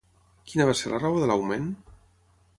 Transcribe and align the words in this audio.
Quina 0.51 0.67
va 0.69 0.75
ser 0.79 0.93
la 0.93 1.01
raó 1.03 1.21
de 1.25 1.29
l'augment? 1.33 1.71